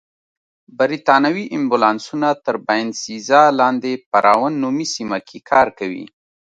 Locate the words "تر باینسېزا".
2.45-3.43